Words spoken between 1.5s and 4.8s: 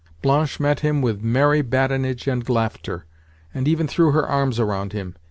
badinage and laughter, and even threw her arms